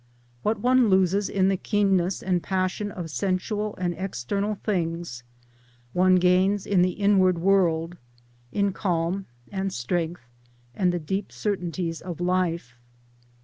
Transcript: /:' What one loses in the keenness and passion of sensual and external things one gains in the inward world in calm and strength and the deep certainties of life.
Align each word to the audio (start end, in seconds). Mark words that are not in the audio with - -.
/:' 0.01 0.03
What 0.41 0.59
one 0.61 0.89
loses 0.89 1.29
in 1.29 1.47
the 1.49 1.57
keenness 1.57 2.23
and 2.23 2.41
passion 2.41 2.91
of 2.91 3.11
sensual 3.11 3.75
and 3.77 3.93
external 3.93 4.55
things 4.63 5.21
one 5.93 6.15
gains 6.15 6.65
in 6.65 6.81
the 6.81 6.93
inward 6.93 7.37
world 7.37 7.97
in 8.51 8.73
calm 8.73 9.27
and 9.51 9.71
strength 9.71 10.23
and 10.73 10.91
the 10.91 10.97
deep 10.97 11.31
certainties 11.31 12.01
of 12.01 12.19
life. 12.19 12.73